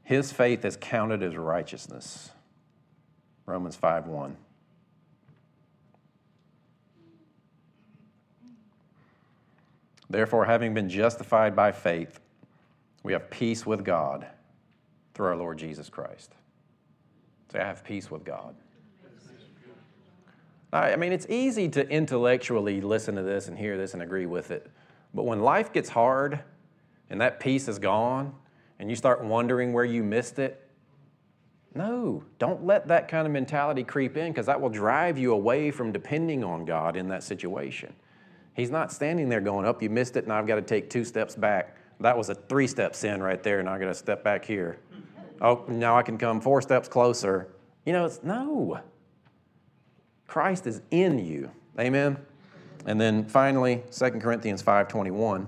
[0.03, 2.29] his faith is counted as righteousness.
[3.45, 4.37] Romans 5 1.
[10.09, 12.19] Therefore, having been justified by faith,
[13.03, 14.27] we have peace with God
[15.13, 16.33] through our Lord Jesus Christ.
[17.51, 18.55] Say, I have peace with God.
[20.75, 24.51] I mean, it's easy to intellectually listen to this and hear this and agree with
[24.51, 24.69] it.
[25.13, 26.41] But when life gets hard
[27.09, 28.33] and that peace is gone
[28.79, 30.61] and you start wondering where you missed it,
[31.73, 35.71] no, don't let that kind of mentality creep in because that will drive you away
[35.71, 37.93] from depending on God in that situation.
[38.53, 40.89] He's not standing there going, Up, oh, you missed it, and I've got to take
[40.89, 41.75] two steps back.
[41.99, 44.79] That was a three step sin right there, and I got to step back here.
[45.41, 47.49] Oh, now I can come four steps closer.
[47.85, 48.79] You know, it's no.
[50.27, 51.51] Christ is in you.
[51.79, 52.17] Amen.
[52.85, 55.47] And then finally, 2 Corinthians 5:21.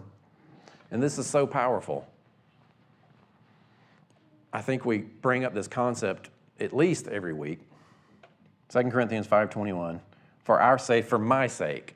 [0.92, 2.08] And this is so powerful.
[4.54, 7.60] I think we bring up this concept at least every week.
[8.70, 10.02] 2 Corinthians 5:21.
[10.44, 11.96] For our sake, for my sake.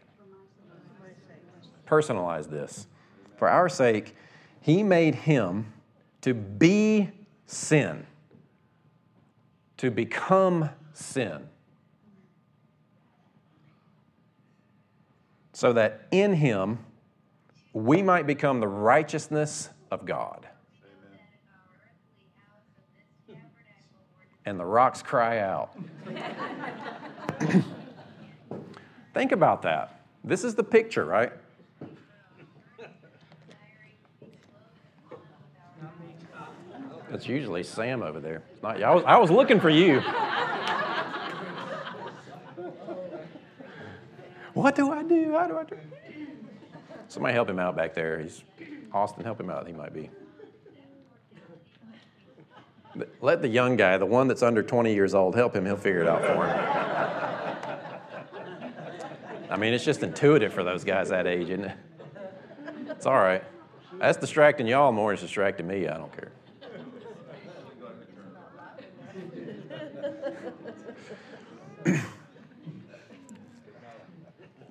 [1.88, 2.88] Personalize this.
[3.36, 4.16] For our sake,
[4.62, 5.74] he made him
[6.22, 7.10] to be
[7.48, 8.06] sin,
[9.78, 11.50] to become sin,
[15.62, 16.80] so that in him
[17.72, 20.48] we might become the righteousness of God.
[24.44, 25.78] and the rocks cry out.
[29.14, 30.02] Think about that.
[30.24, 31.32] This is the picture, right?
[37.12, 38.42] It's usually Sam over there.
[38.64, 40.02] Not, I, was, I was looking for you.
[44.54, 45.32] What do I do?
[45.34, 45.78] How do I do?
[47.08, 48.20] Somebody help him out back there.
[48.20, 48.44] He's
[48.94, 49.68] Austin, help him out.
[49.68, 50.10] He might be.
[53.22, 55.66] Let the young guy, the one that's under 20 years old, help him.
[55.66, 56.82] He'll figure it out for him.
[59.50, 61.78] I mean, it's just intuitive for those guys that age, isn't it?
[62.90, 63.44] It's all right.
[64.00, 65.88] That's distracting y'all more than it's distracting me.
[65.88, 66.32] I don't care.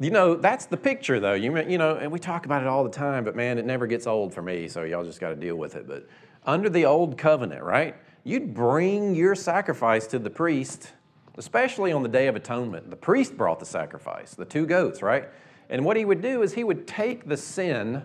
[0.01, 1.35] You know, that's the picture, though.
[1.35, 3.87] You, you know, and we talk about it all the time, but man, it never
[3.87, 5.87] gets old for me, so y'all just got to deal with it.
[5.87, 6.09] But
[6.45, 7.95] under the old covenant, right?
[8.25, 10.93] you'd bring your sacrifice to the priest,
[11.39, 12.91] especially on the Day of Atonement.
[12.91, 15.29] The priest brought the sacrifice, the two goats, right?
[15.69, 18.03] And what he would do is he would take the sin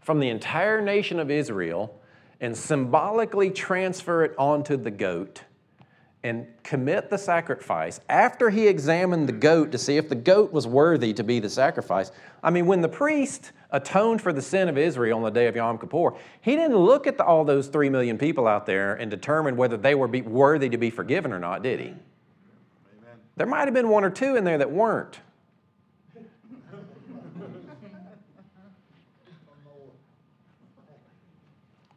[0.00, 2.00] from the entire nation of Israel
[2.40, 5.42] and symbolically transfer it onto the goat
[6.26, 10.66] and commit the sacrifice after he examined the goat to see if the goat was
[10.66, 12.10] worthy to be the sacrifice.
[12.42, 15.54] I mean, when the priest atoned for the sin of Israel on the day of
[15.54, 19.08] Yom Kippur, he didn't look at the, all those three million people out there and
[19.08, 21.94] determine whether they were worthy to be forgiven or not, did he?
[23.36, 25.20] There might have been one or two in there that weren't.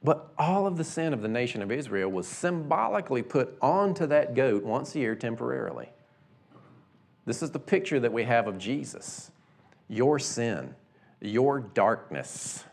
[0.04, 4.34] But all of the sin of the nation of Israel was symbolically put onto that
[4.34, 5.90] goat once a year temporarily.
[7.26, 9.32] This is the picture that we have of Jesus.
[9.90, 10.74] Your sin,
[11.22, 12.64] your darkness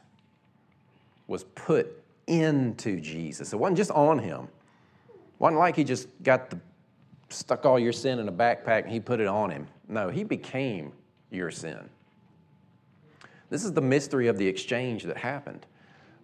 [1.27, 3.53] was put into Jesus.
[3.53, 4.49] It wasn't just on him.
[5.09, 6.61] It wasn't like he just got the
[7.29, 9.67] stuck all your sin in a backpack and he put it on him.
[9.89, 10.93] No, he became
[11.31, 11.91] your sin.
[13.51, 15.67] This is the mystery of the exchange that happened.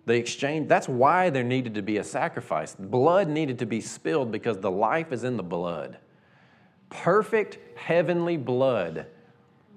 [0.05, 2.75] The exchange, that's why there needed to be a sacrifice.
[2.77, 5.99] Blood needed to be spilled because the life is in the blood.
[6.91, 9.07] Perfect heavenly blood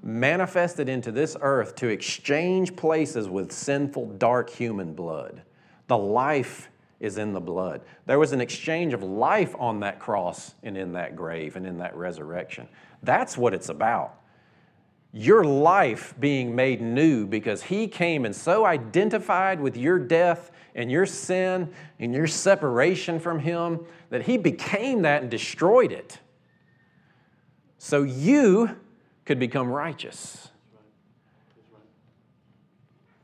[0.01, 5.41] manifested into this earth to exchange places with sinful, dark human blood.
[5.87, 6.69] The life
[6.99, 7.81] is in the blood.
[8.05, 11.77] There was an exchange of life on that cross and in that grave and in
[11.79, 12.67] that resurrection.
[13.03, 14.19] That's what it's about.
[15.17, 20.91] Your life being made new because He came and so identified with your death and
[20.91, 26.19] your sin and your separation from Him that He became that and destroyed it.
[27.77, 28.75] So you
[29.23, 30.49] could become righteous.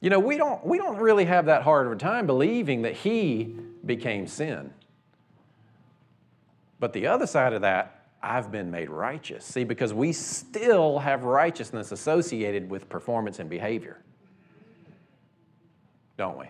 [0.02, 2.94] You know, we don't, we don't really have that hard of a time believing that
[2.94, 4.74] he became sin.
[6.80, 9.43] But the other side of that, I've been made righteous.
[9.43, 13.97] See, because we still have righteousness associated with performance and behavior.
[16.17, 16.45] Don't we?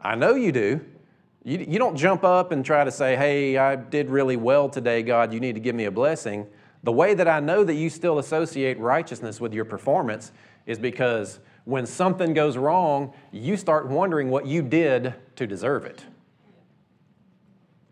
[0.00, 0.80] I know you do.
[1.44, 5.02] You, you don't jump up and try to say, hey, I did really well today,
[5.02, 6.46] God, you need to give me a blessing.
[6.82, 10.32] The way that I know that you still associate righteousness with your performance
[10.66, 16.04] is because when something goes wrong, you start wondering what you did to deserve it.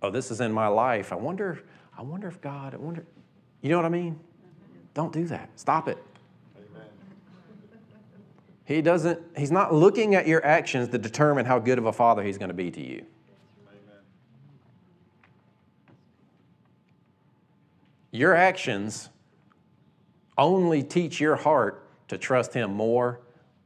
[0.02, 1.12] Oh, this is in my life.
[1.12, 1.62] I wonder,
[1.96, 3.04] I wonder if God, I wonder,
[3.60, 4.18] you know what I mean?
[4.94, 5.50] Don't do that.
[5.56, 5.98] Stop it.
[6.56, 6.86] Amen.
[8.64, 12.22] He doesn't, he's not looking at your actions to determine how good of a father
[12.22, 13.04] he's going to be to you.
[13.68, 14.02] Amen.
[18.10, 19.10] Your actions
[20.38, 23.20] only teach your heart to trust him more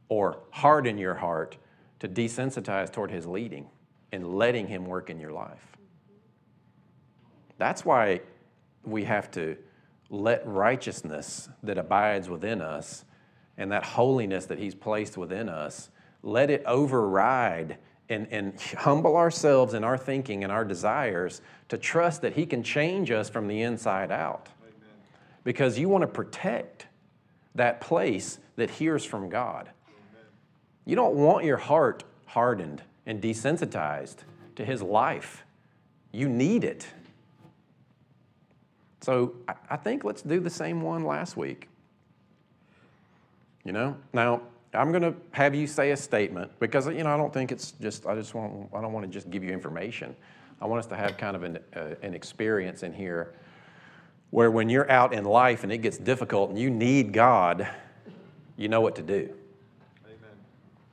[0.09, 1.57] or harden your heart
[1.99, 3.67] to desensitize toward His leading
[4.11, 5.74] and letting Him work in your life.
[7.57, 8.21] That's why
[8.83, 9.57] we have to
[10.09, 13.05] let righteousness that abides within us
[13.57, 15.89] and that holiness that He's placed within us,
[16.21, 17.77] let it override
[18.09, 22.63] and, and humble ourselves in our thinking and our desires to trust that He can
[22.63, 24.49] change us from the inside out.
[24.61, 24.89] Amen.
[25.43, 26.87] Because you want to protect
[27.55, 29.69] that place that hears from God.
[30.83, 34.17] You don't want your heart hardened and desensitized
[34.55, 35.43] to His life.
[36.11, 36.87] You need it.
[39.05, 39.35] So
[39.69, 41.69] I think let's do the same one last week.
[43.63, 44.41] You know, now
[44.73, 47.73] I'm going to have you say a statement because you know I don't think it's
[47.73, 50.15] just I just want I don't want to just give you information.
[50.59, 53.35] I want us to have kind of an, uh, an experience in here
[54.31, 57.67] where when you're out in life and it gets difficult and you need God,
[58.57, 59.31] you know what to do.
[60.03, 60.31] Amen.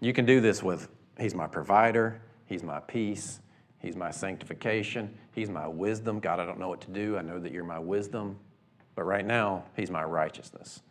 [0.00, 0.86] You can do this with
[1.18, 3.40] He's my provider, He's my peace,
[3.82, 6.20] He's my sanctification, He's my wisdom.
[6.20, 7.18] God, I don't know what to do.
[7.18, 8.38] I know that you're my wisdom.
[8.94, 10.82] But right now, He's my righteousness.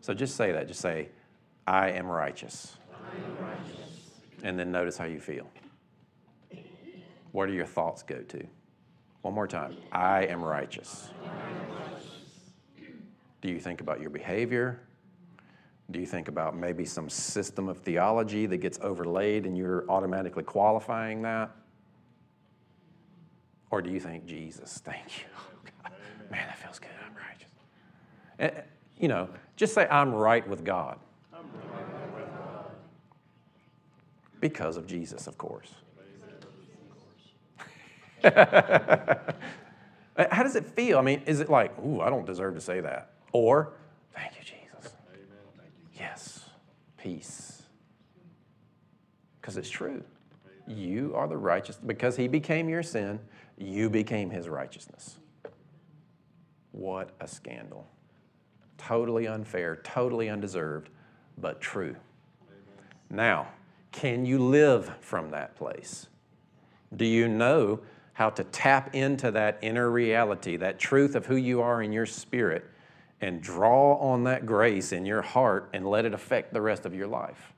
[0.00, 0.66] So just say that.
[0.66, 1.08] Just say,
[1.66, 2.76] I am righteous.
[2.92, 4.10] I am righteous.
[4.42, 5.48] And then notice how you feel.
[7.30, 8.46] Where do your thoughts go to?
[9.22, 9.76] One more time.
[9.92, 11.10] I am righteous.
[11.22, 12.10] I am righteous.
[13.40, 14.80] Do you think about your behavior?
[15.92, 20.42] Do you think about maybe some system of theology that gets overlaid and you're automatically
[20.42, 21.54] qualifying that?
[23.72, 25.24] Or do you think, Jesus, thank you.
[25.84, 25.88] Oh,
[26.30, 26.90] Man, that feels good.
[27.04, 27.50] I'm righteous.
[28.38, 28.60] And, eh,
[28.98, 31.00] you know, just say, I'm right with God.
[34.40, 35.74] Because of Jesus, of course.
[38.22, 38.30] How
[40.42, 40.98] does it feel?
[40.98, 43.14] I mean, is it like, ooh, I don't deserve to say that?
[43.32, 43.72] Or,
[44.14, 44.62] thank you, Jesus
[46.02, 46.50] yes,
[46.98, 47.62] peace.
[49.40, 50.02] Because it's true.
[50.66, 51.76] You are the righteous.
[51.76, 53.20] Because he became your sin,
[53.62, 55.18] you became his righteousness.
[56.72, 57.86] What a scandal.
[58.78, 60.88] Totally unfair, totally undeserved,
[61.38, 61.96] but true.
[63.10, 63.48] Now,
[63.92, 66.08] can you live from that place?
[66.96, 67.80] Do you know
[68.14, 72.06] how to tap into that inner reality, that truth of who you are in your
[72.06, 72.64] spirit,
[73.20, 76.94] and draw on that grace in your heart and let it affect the rest of
[76.94, 77.52] your life.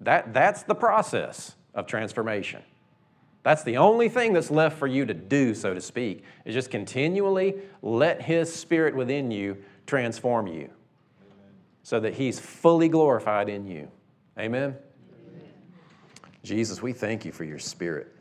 [0.00, 2.62] That, that's the process of transformation.
[3.46, 6.68] That's the only thing that's left for you to do, so to speak, is just
[6.68, 10.68] continually let His Spirit within you transform you
[11.84, 13.88] so that He's fully glorified in you.
[14.36, 14.74] Amen?
[14.74, 14.76] Amen?
[16.42, 18.12] Jesus, we thank you for your Spirit.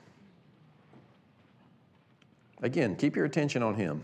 [2.61, 4.03] Again, keep your attention on Him.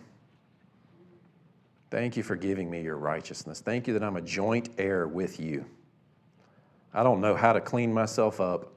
[1.91, 3.61] Thank you for giving me your righteousness.
[3.61, 5.65] Thank you that I'm a joint heir with you.
[6.95, 8.70] I don't know how to clean myself up.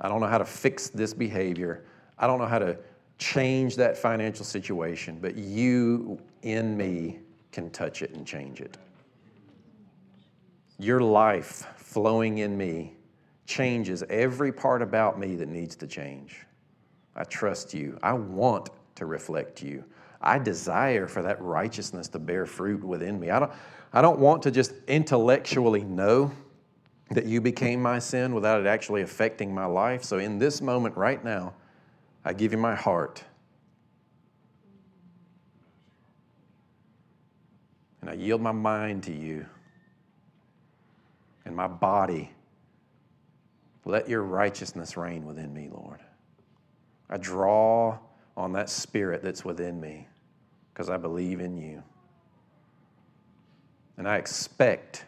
[0.00, 1.84] I don't know how to fix this behavior.
[2.18, 2.78] I don't know how to
[3.18, 7.18] change that financial situation, but you in me
[7.52, 8.78] can touch it and change it.
[10.78, 12.94] Your life flowing in me
[13.46, 16.46] changes every part about me that needs to change.
[17.14, 17.98] I trust you.
[18.02, 19.84] I want to reflect you.
[20.22, 23.30] I desire for that righteousness to bear fruit within me.
[23.30, 23.52] I don't,
[23.92, 26.32] I don't want to just intellectually know
[27.10, 30.04] that you became my sin without it actually affecting my life.
[30.04, 31.54] So, in this moment right now,
[32.24, 33.24] I give you my heart.
[38.00, 39.44] And I yield my mind to you
[41.44, 42.30] and my body.
[43.84, 46.00] Let your righteousness reign within me, Lord.
[47.08, 47.98] I draw
[48.36, 50.06] on that spirit that's within me
[50.72, 51.82] because I believe in you.
[53.96, 55.04] And I expect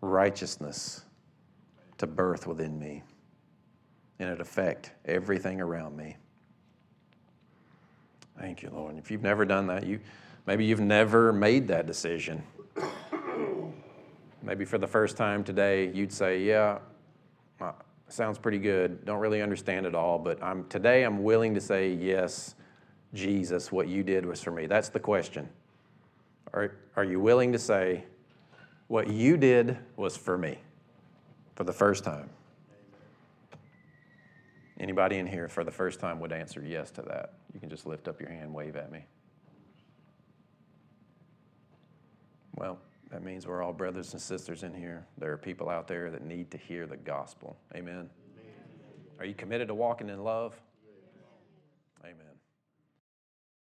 [0.00, 1.04] righteousness
[1.98, 3.02] to birth within me
[4.18, 6.16] and it affect everything around me.
[8.38, 8.96] Thank you, Lord.
[8.98, 10.00] If you've never done that, you
[10.46, 12.42] maybe you've never made that decision.
[14.42, 16.78] Maybe for the first time today, you'd say, "Yeah,
[18.08, 19.04] sounds pretty good.
[19.04, 22.54] Don't really understand it all, but I'm today I'm willing to say yes,
[23.12, 25.48] Jesus, what you did was for me." That's the question.
[26.52, 28.04] Are, are you willing to say,
[28.90, 30.58] what you did was for me
[31.54, 32.28] for the first time.
[34.80, 37.34] Anybody in here for the first time would answer yes to that.
[37.54, 39.04] You can just lift up your hand, wave at me.
[42.56, 42.80] Well,
[43.12, 45.06] that means we're all brothers and sisters in here.
[45.18, 47.56] There are people out there that need to hear the gospel.
[47.76, 47.94] Amen.
[47.94, 48.10] Amen.
[49.20, 50.60] Are you committed to walking in love?